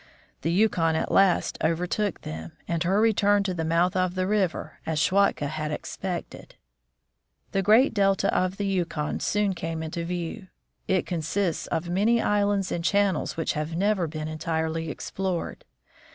The 0.41 0.51
Yukon 0.51 0.95
at 0.95 1.11
last 1.11 1.59
overtook 1.63 2.21
them, 2.21 2.33
LIEUTENANT 2.33 2.41
SCHWATKA 2.41 2.41
IN 2.41 2.41
ALASKA 2.41 2.89
103 2.89 2.89
on 2.89 2.95
her 2.95 3.01
return 3.01 3.43
to 3.43 3.53
the 3.53 3.65
mouth 3.65 3.95
of 3.95 4.15
the 4.15 4.25
river, 4.27 4.79
as 4.87 4.99
Schwatka 4.99 5.45
had 5.47 5.71
expected. 5.71 6.55
The 7.51 7.61
great 7.61 7.93
delta 7.93 8.35
of 8.35 8.57
the 8.57 8.65
Yukon 8.65 9.19
soon 9.19 9.53
came 9.53 9.83
into 9.83 10.03
view. 10.03 10.47
It 10.87 11.05
consists 11.05 11.67
of 11.67 11.87
many 11.89 12.19
islands 12.19 12.71
and 12.71 12.83
channels 12.83 13.37
which 13.37 13.53
have 13.53 13.75
never 13.75 14.07
been 14.07 14.27
entirely 14.27 14.89
explored. 14.89 15.65